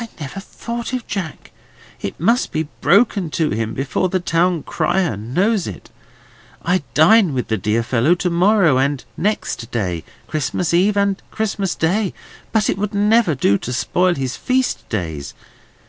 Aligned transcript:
"I 0.00 0.08
never 0.18 0.40
thought 0.40 0.92
of 0.92 1.06
Jack. 1.06 1.52
It 2.00 2.18
must 2.18 2.50
be 2.50 2.66
broken 2.80 3.30
to 3.30 3.50
him, 3.50 3.74
before 3.74 4.08
the 4.08 4.18
town 4.18 4.64
crier 4.64 5.16
knows 5.16 5.68
it. 5.68 5.88
I 6.64 6.82
dine 6.94 7.32
with 7.32 7.46
the 7.46 7.56
dear 7.56 7.84
fellow 7.84 8.16
to 8.16 8.28
morrow 8.28 8.76
and 8.78 9.04
next 9.16 9.70
day—Christmas 9.70 10.74
Eve 10.74 10.96
and 10.96 11.22
Christmas 11.30 11.76
Day—but 11.76 12.68
it 12.68 12.76
would 12.76 12.92
never 12.92 13.36
do 13.36 13.56
to 13.58 13.72
spoil 13.72 14.16
his 14.16 14.36
feast 14.36 14.88
days. 14.88 15.32